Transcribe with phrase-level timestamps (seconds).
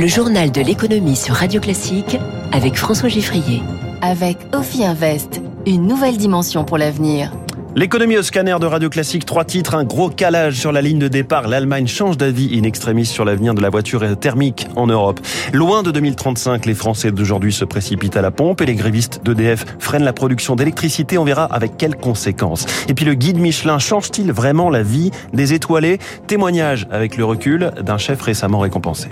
[0.00, 2.16] Le journal de l'économie sur Radio Classique
[2.52, 3.60] avec François Giffrier.
[4.00, 7.30] Avec Ophi Invest, une nouvelle dimension pour l'avenir.
[7.76, 11.08] L'économie au scanner de Radio Classique, trois titres, un gros calage sur la ligne de
[11.08, 11.48] départ.
[11.48, 15.20] L'Allemagne change d'avis in extremis sur l'avenir de la voiture thermique en Europe.
[15.52, 19.66] Loin de 2035, les Français d'aujourd'hui se précipitent à la pompe et les grévistes d'EDF
[19.78, 21.18] freinent la production d'électricité.
[21.18, 22.64] On verra avec quelles conséquences.
[22.88, 25.98] Et puis le guide Michelin change-t-il vraiment la vie des étoilés?
[26.26, 29.10] Témoignage avec le recul d'un chef récemment récompensé.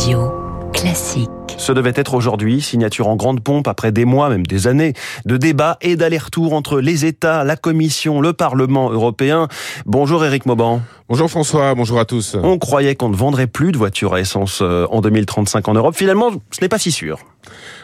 [0.00, 0.32] Radio
[0.72, 1.28] Classique.
[1.58, 4.94] Ce devait être aujourd'hui, signature en grande pompe après des mois, même des années,
[5.26, 9.46] de débats et d'allers-retours entre les États, la Commission, le Parlement européen.
[9.84, 10.80] Bonjour Éric Mauban.
[11.10, 12.34] Bonjour François, bonjour à tous.
[12.42, 15.94] On croyait qu'on ne vendrait plus de voitures à essence euh, en 2035 en Europe.
[15.94, 17.18] Finalement, ce n'est pas si sûr.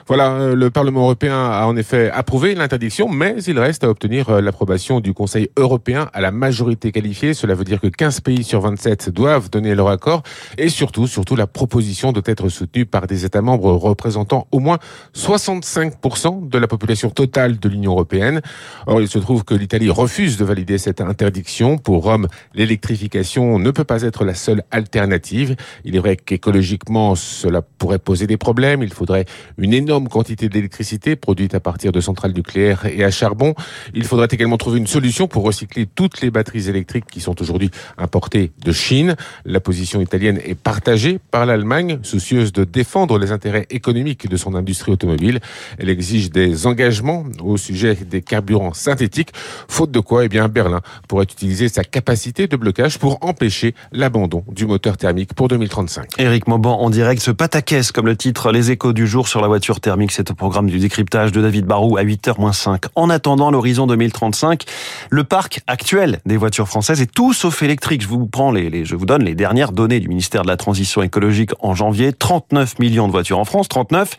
[0.08, 4.30] Voilà, euh, le Parlement européen a en effet approuvé l'interdiction, mais il reste à obtenir
[4.30, 7.34] euh, l'approbation du Conseil européen à la majorité qualifiée.
[7.34, 10.22] Cela veut dire que 15 pays sur 27 doivent donner leur accord
[10.58, 14.78] et surtout, surtout la proposition doit être soutenue par des États membres représentant au moins
[15.16, 18.42] 65% de la population totale de l'Union européenne.
[18.86, 21.78] Or, il se trouve que l'Italie refuse de valider cette interdiction.
[21.78, 25.56] Pour Rome, l'électrification ne peut pas être la seule alternative.
[25.84, 28.84] Il est vrai qu'écologiquement, cela pourrait poser des problèmes.
[28.84, 29.24] Il faudrait
[29.58, 33.54] une énorme quantité d'électricité produite à partir de centrales nucléaires et à charbon.
[33.94, 37.70] Il faudrait également trouver une solution pour recycler toutes les batteries électriques qui sont aujourd'hui
[37.98, 39.16] importées de Chine.
[39.44, 44.54] La position italienne est partagée par l'Allemagne, soucieuse de défendre les intérêts économiques de son
[44.54, 45.40] industrie automobile.
[45.78, 49.30] Elle exige des engagements au sujet des carburants synthétiques,
[49.68, 54.44] faute de quoi, eh bien, Berlin pourrait utiliser sa capacité de blocage pour empêcher l'abandon
[54.48, 56.10] du moteur thermique pour 2035.
[56.18, 59.48] Éric Mauban en direct, ce pataquès, comme le titre Les échos du jour sur la
[59.48, 59.80] voiture
[60.10, 62.86] c'est au programme du décryptage de David Barou à 8h-5.
[62.96, 64.64] En attendant l'horizon 2035,
[65.10, 68.02] le parc actuel des voitures françaises est tout sauf électrique.
[68.02, 71.02] Je vous prends les, je vous donne les dernières données du ministère de la Transition
[71.02, 72.12] écologique en janvier.
[72.12, 74.16] 39 millions de voitures en France, 39.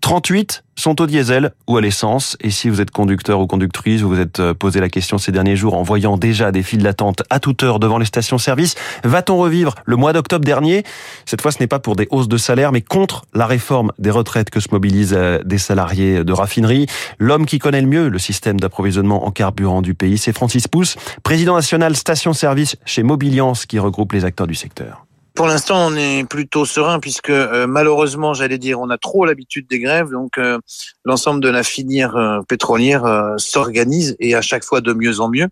[0.00, 2.36] 38 sont au diesel ou à l'essence.
[2.40, 5.32] Et si vous êtes conducteur ou conductrice, vous vous êtes euh, posé la question ces
[5.32, 9.36] derniers jours en voyant déjà des files d'attente à toute heure devant les stations-service, va-t-on
[9.36, 10.84] revivre le mois d'octobre dernier?
[11.26, 14.10] Cette fois, ce n'est pas pour des hausses de salaire, mais contre la réforme des
[14.10, 16.86] retraites que se mobilisent euh, des salariés de raffinerie.
[17.18, 20.96] L'homme qui connaît le mieux le système d'approvisionnement en carburant du pays, c'est Francis Pousse,
[21.22, 25.07] président national station-service chez Mobiliance, qui regroupe les acteurs du secteur.
[25.38, 29.68] Pour l'instant, on est plutôt serein puisque euh, malheureusement, j'allais dire, on a trop l'habitude
[29.68, 30.58] des grèves, donc euh,
[31.04, 33.04] l'ensemble de la filière euh, pétrolière
[33.36, 35.46] s'organise et à chaque fois de mieux en mieux.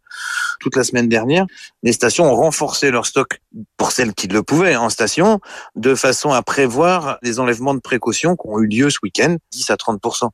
[0.58, 1.46] Toute la semaine dernière,
[1.84, 3.41] les stations ont renforcé leur stock
[3.76, 5.38] pour celles qui le pouvaient en station,
[5.76, 9.70] de façon à prévoir des enlèvements de précaution qui ont eu lieu ce week-end, 10
[9.70, 10.30] à 30%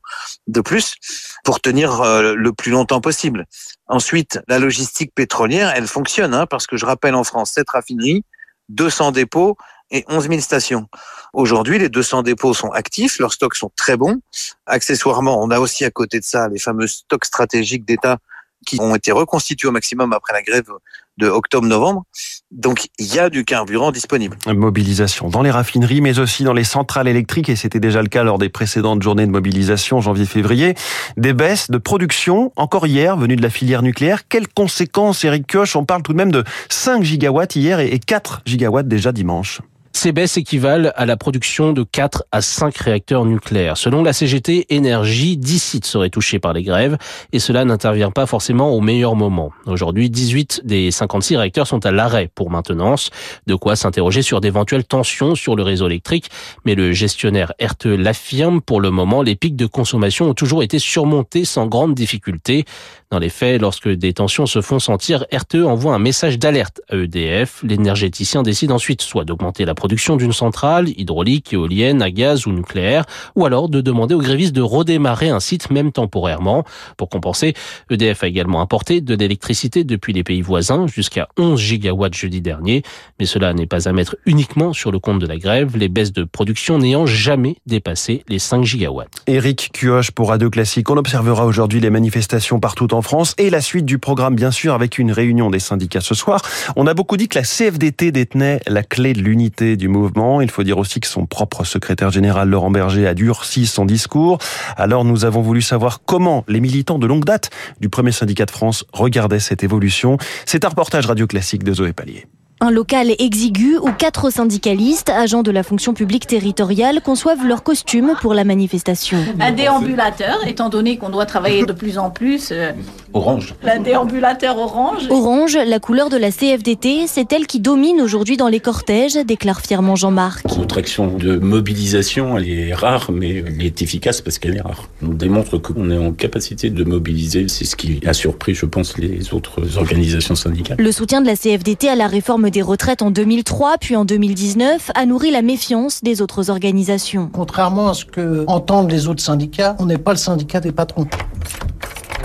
[0.47, 0.95] de plus,
[1.43, 3.45] pour tenir le plus longtemps possible.
[3.85, 8.23] Ensuite, la logistique pétrolière, elle fonctionne, hein, parce que je rappelle en France, cette raffinerie,
[8.69, 9.57] 200 dépôts
[9.91, 10.87] et 11 000 stations.
[11.33, 14.19] Aujourd'hui, les 200 dépôts sont actifs, leurs stocks sont très bons.
[14.65, 18.17] Accessoirement, on a aussi à côté de ça les fameux stocks stratégiques d'État
[18.65, 20.69] qui ont été reconstitués au maximum après la grève
[21.17, 22.03] de octobre-novembre.
[22.51, 24.37] Donc il y a du carburant disponible.
[24.47, 28.23] Mobilisation dans les raffineries, mais aussi dans les centrales électriques, et c'était déjà le cas
[28.23, 30.75] lors des précédentes journées de mobilisation janvier-février.
[31.17, 34.27] Des baisses de production, encore hier, venues de la filière nucléaire.
[34.27, 38.41] Quelles conséquences, Eric Koch On parle tout de même de 5 gigawatts hier et 4
[38.45, 39.61] gigawatts déjà dimanche.
[39.95, 43.77] Ces baisses équivalent à la production de 4 à 5 réacteurs nucléaires.
[43.77, 46.97] Selon la CGT Énergie, 10 sites seraient touchés par les grèves
[47.31, 49.51] et cela n'intervient pas forcément au meilleur moment.
[49.67, 53.11] Aujourd'hui, 18 des 56 réacteurs sont à l'arrêt pour maintenance,
[53.45, 56.29] de quoi s'interroger sur d'éventuelles tensions sur le réseau électrique,
[56.65, 60.79] mais le gestionnaire RTE l'affirme, pour le moment, les pics de consommation ont toujours été
[60.79, 62.65] surmontés sans grande difficulté.
[63.13, 66.95] Dans les faits, lorsque des tensions se font sentir, RTE envoie un message d'alerte à
[66.95, 67.61] EDF.
[67.61, 73.05] L'énergéticien décide ensuite soit d'augmenter la production d'une centrale, hydraulique, éolienne, à gaz ou nucléaire,
[73.35, 76.63] ou alors de demander aux grévistes de redémarrer un site même temporairement.
[76.97, 77.53] Pour compenser,
[77.91, 82.81] EDF a également importé de l'électricité depuis les pays voisins, jusqu'à 11 gigawatts jeudi dernier.
[83.19, 86.13] Mais cela n'est pas à mettre uniquement sur le compte de la grève, les baisses
[86.13, 89.11] de production n'ayant jamais dépassé les 5 gigawatts.
[89.27, 90.89] Éric Cuoche pour Radio Classique.
[90.89, 94.73] On observera aujourd'hui les manifestations partout en France et la suite du programme, bien sûr,
[94.73, 96.41] avec une réunion des syndicats ce soir.
[96.75, 100.41] On a beaucoup dit que la CFDT détenait la clé de l'unité du mouvement.
[100.41, 104.37] Il faut dire aussi que son propre secrétaire général, Laurent Berger, a durci son discours.
[104.77, 108.51] Alors nous avons voulu savoir comment les militants de longue date du premier syndicat de
[108.51, 110.17] France regardaient cette évolution.
[110.45, 112.25] C'est un reportage radio classique de Zoé Pallier.
[112.61, 118.13] Un local exigu où quatre syndicalistes, agents de la fonction publique territoriale, conçoivent leur costume
[118.21, 119.17] pour la manifestation.
[119.39, 122.49] Un déambulateur, étant donné qu'on doit travailler de plus en plus.
[122.51, 122.71] Euh,
[123.13, 123.55] orange.
[123.63, 125.07] Un déambulateur orange.
[125.09, 129.61] Orange, la couleur de la CFDT, c'est elle qui domine aujourd'hui dans les cortèges, déclare
[129.61, 130.45] fièrement Jean-Marc.
[130.57, 134.89] Notre action de mobilisation, elle est rare, mais elle est efficace parce qu'elle est rare.
[135.01, 137.47] On démontre qu'on est en capacité de mobiliser.
[137.47, 140.77] C'est ce qui a surpris, je pense, les autres organisations syndicales.
[140.79, 144.91] Le soutien de la CFDT à la réforme des retraites en 2003 puis en 2019
[144.95, 147.29] a nourri la méfiance des autres organisations.
[147.33, 151.07] Contrairement à ce que entendent les autres syndicats, on n'est pas le syndicat des patrons.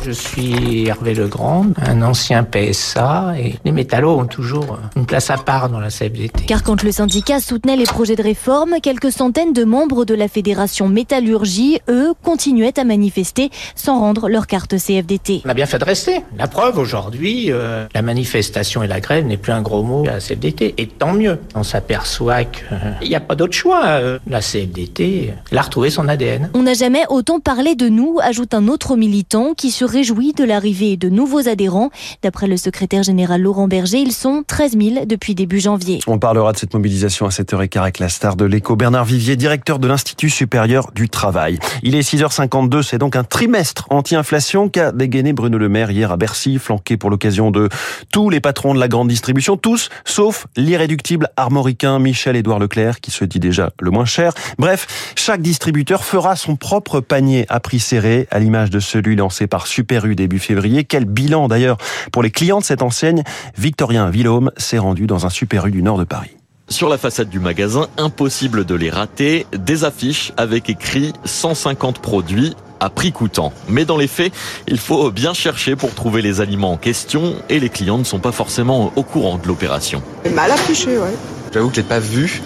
[0.09, 5.37] Je suis Hervé Legrand, un ancien PSA, et les métallos ont toujours une place à
[5.37, 6.47] part dans la CFDT.
[6.47, 10.27] Car quand le syndicat soutenait les projets de réforme, quelques centaines de membres de la
[10.27, 15.43] fédération Métallurgie, eux, continuaient à manifester sans rendre leur carte CFDT.
[15.45, 16.23] On a bien fait de rester.
[16.39, 20.13] La preuve, aujourd'hui, euh, la manifestation et la grève n'est plus un gros mot à
[20.13, 21.39] la CFDT, et tant mieux.
[21.55, 23.85] On s'aperçoit qu'il n'y a pas d'autre choix.
[23.89, 26.49] Euh, la CFDT, elle a retrouvé son ADN.
[26.55, 30.45] On n'a jamais autant parlé de nous, ajoute un autre militant qui se réjouit de
[30.45, 31.91] l'arrivée de nouveaux adhérents.
[32.23, 35.99] D'après le secrétaire général Laurent Berger, ils sont 13 000 depuis début janvier.
[36.07, 39.81] On parlera de cette mobilisation à 7h15 avec la star de l'écho, Bernard Vivier, directeur
[39.81, 41.59] de l'Institut supérieur du travail.
[41.83, 46.17] Il est 6h52, c'est donc un trimestre anti-inflation qu'a dégainé Bruno Le Maire hier à
[46.17, 47.69] Bercy, flanqué pour l'occasion de
[48.13, 53.25] tous les patrons de la grande distribution, tous, sauf l'irréductible armoricain Michel-Édouard Leclerc, qui se
[53.25, 54.33] dit déjà le moins cher.
[54.61, 59.49] Bref, chaque distributeur fera son propre panier à prix serré, à l'image de celui lancé
[59.49, 60.85] par Super Début février.
[60.85, 61.79] Quel bilan d'ailleurs
[62.13, 63.23] pour les clients de cette enseigne
[63.57, 66.37] Victorien Villaume s'est rendu dans un Super U du nord de Paris.
[66.69, 72.55] Sur la façade du magasin, impossible de les rater, des affiches avec écrit 150 produits
[72.81, 73.53] à prix coûtant.
[73.69, 74.33] Mais dans les faits,
[74.67, 78.19] il faut bien chercher pour trouver les aliments en question et les clients ne sont
[78.19, 80.03] pas forcément au courant de l'opération.
[80.35, 81.15] Mal affiché, ouais.
[81.53, 82.43] J'avoue que je l'ai pas vu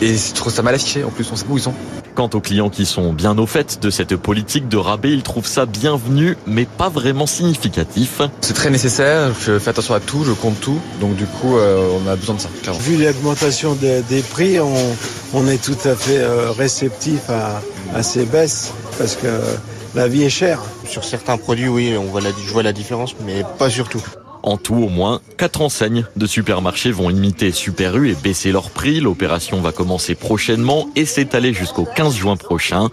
[0.00, 1.04] et je trouve ça mal affiché.
[1.04, 1.74] En plus, on sait où ils sont.
[2.16, 5.46] Quant aux clients qui sont bien au fait de cette politique de rabais, ils trouvent
[5.46, 8.22] ça bienvenu, mais pas vraiment significatif.
[8.40, 11.90] C'est très nécessaire, je fais attention à tout, je compte tout, donc du coup euh,
[12.02, 12.48] on a besoin de ça.
[12.62, 12.80] Clairement.
[12.80, 14.72] Vu l'augmentation des, des prix, on,
[15.34, 17.60] on, est tout à fait euh, réceptif à,
[17.94, 19.28] à ces baisses, parce que
[19.94, 20.62] la vie est chère.
[20.88, 24.02] Sur certains produits, oui, on voit la, je vois la différence, mais pas sur tout.
[24.46, 28.70] En tout, au moins, quatre enseignes de supermarchés vont imiter Super U et baisser leur
[28.70, 29.00] prix.
[29.00, 32.88] L'opération va commencer prochainement et s'étaler jusqu'au 15 juin prochain.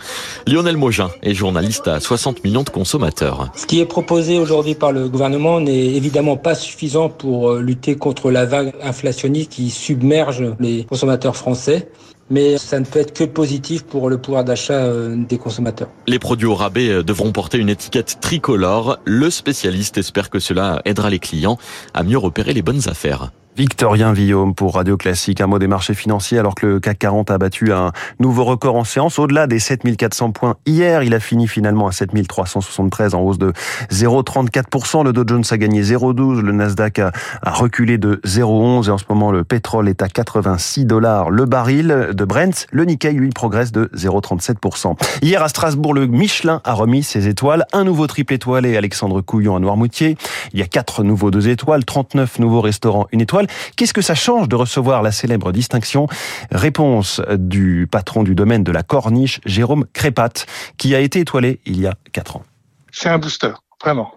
[0.47, 3.51] Lionel Mogin est journaliste à 60 millions de consommateurs.
[3.55, 8.31] Ce qui est proposé aujourd'hui par le gouvernement n'est évidemment pas suffisant pour lutter contre
[8.31, 11.87] la vague inflationniste qui submerge les consommateurs français
[12.33, 15.89] mais ça ne peut être que positif pour le pouvoir d'achat des consommateurs.
[16.07, 18.97] Les produits au rabais devront porter une étiquette tricolore.
[19.05, 21.57] Le spécialiste espère que cela aidera les clients
[21.93, 23.31] à mieux repérer les bonnes affaires.
[23.55, 25.39] Victorien Villaume pour Radio Classique.
[25.39, 28.75] Un mot des marchés financiers alors que le CAC 40 a battu un nouveau record
[28.75, 31.03] en séance au-delà des 7400 points hier.
[31.03, 33.53] Il a fini finalement à 7373 en hausse de
[33.91, 35.03] 0,34%.
[35.03, 36.39] Le Dow Jones a gagné 0,12.
[36.39, 37.11] Le Nasdaq a,
[37.45, 42.09] reculé de 0,11 et en ce moment le pétrole est à 86 dollars le baril
[42.11, 42.65] de Brent.
[42.71, 44.95] Le Nikkei lui progresse de 0,37%.
[45.21, 47.65] Hier à Strasbourg, le Michelin a remis ses étoiles.
[47.71, 50.17] Un nouveau triple étoilé Alexandre Couillon à Noirmoutier.
[50.53, 53.42] Il y a quatre nouveaux deux étoiles, 39 nouveaux restaurants une étoile.
[53.75, 56.07] Qu'est-ce que ça change de recevoir la célèbre distinction?
[56.51, 60.45] Réponse du patron du domaine de la Corniche, Jérôme Crépat,
[60.77, 62.43] qui a été étoilé il y a quatre ans.
[62.91, 63.53] C'est un booster,
[63.83, 64.13] vraiment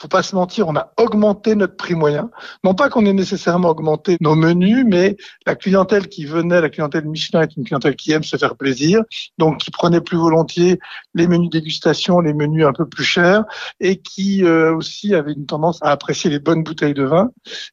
[0.00, 2.30] faut pas se mentir, on a augmenté notre prix moyen.
[2.64, 5.16] Non pas qu'on ait nécessairement augmenté nos menus, mais
[5.46, 9.02] la clientèle qui venait, la clientèle Michelin est une clientèle qui aime se faire plaisir,
[9.36, 10.78] donc qui prenait plus volontiers
[11.14, 13.44] les menus dégustation, les menus un peu plus chers,
[13.78, 17.30] et qui euh, aussi avait une tendance à apprécier les bonnes bouteilles de vin.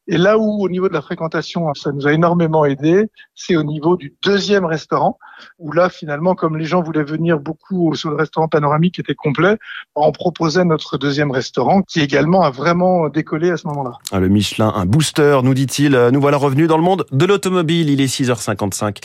[0.08, 3.06] Et là où, au niveau de la fréquentation, ça nous a énormément aidé,
[3.36, 5.18] c'est au niveau du deuxième restaurant,
[5.60, 9.16] où là, finalement, comme les gens voulaient venir beaucoup sur le restaurant panoramique qui était
[9.16, 9.58] complet,
[9.96, 14.00] on proposait notre deuxième restaurant, qui également a vraiment décollé à ce moment-là.
[14.20, 15.96] Le Michelin, un booster, nous dit-il.
[16.12, 17.90] Nous voilà revenus dans le monde de l'automobile.
[17.90, 18.98] Il est 6h55.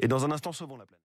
[0.00, 0.96] Et dans un instant, sauvons la planète.